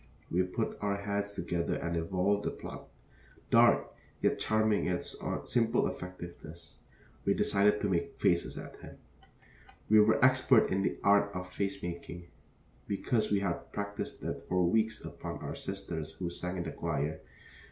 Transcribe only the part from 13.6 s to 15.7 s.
practiced it for weeks upon our